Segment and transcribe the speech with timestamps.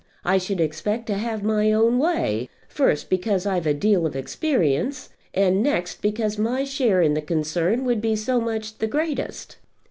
[0.25, 5.09] I should expect to have my own way, first because I've a deal of experience,
[5.31, 9.57] and next because my share in the concern would be so much the greatest."